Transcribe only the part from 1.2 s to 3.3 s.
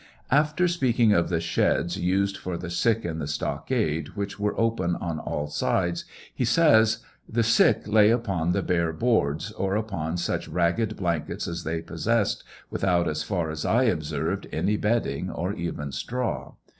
the sheds used for the sick in the